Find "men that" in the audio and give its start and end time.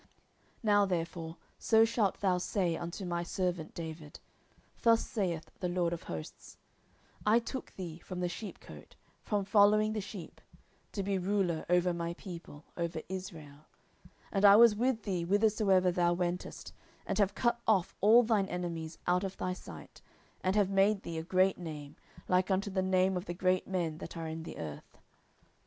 23.67-24.17